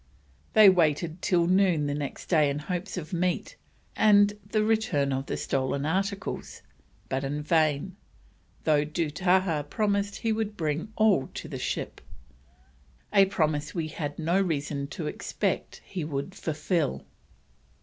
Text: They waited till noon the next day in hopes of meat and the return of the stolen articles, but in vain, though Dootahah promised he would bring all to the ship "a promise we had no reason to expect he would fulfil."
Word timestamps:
They 0.53 0.67
waited 0.67 1.21
till 1.21 1.45
noon 1.45 1.85
the 1.85 1.93
next 1.93 2.25
day 2.25 2.49
in 2.49 2.57
hopes 2.57 2.97
of 2.97 3.13
meat 3.13 3.55
and 3.95 4.33
the 4.49 4.63
return 4.63 5.13
of 5.13 5.27
the 5.27 5.37
stolen 5.37 5.85
articles, 5.85 6.63
but 7.07 7.23
in 7.23 7.43
vain, 7.43 7.95
though 8.63 8.83
Dootahah 8.83 9.69
promised 9.69 10.15
he 10.15 10.31
would 10.31 10.57
bring 10.57 10.91
all 10.95 11.27
to 11.35 11.47
the 11.47 11.59
ship 11.59 12.01
"a 13.13 13.25
promise 13.25 13.75
we 13.75 13.89
had 13.89 14.17
no 14.17 14.41
reason 14.41 14.87
to 14.87 15.05
expect 15.05 15.83
he 15.85 16.03
would 16.03 16.33
fulfil." 16.33 17.05